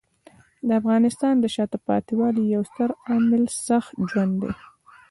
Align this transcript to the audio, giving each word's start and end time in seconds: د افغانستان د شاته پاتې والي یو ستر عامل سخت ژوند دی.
د 0.67 0.69
افغانستان 0.81 1.33
د 1.39 1.45
شاته 1.55 1.77
پاتې 1.87 2.13
والي 2.19 2.43
یو 2.53 2.61
ستر 2.69 2.89
عامل 3.09 3.43
سخت 3.67 3.91
ژوند 4.09 4.33
دی. 4.41 4.51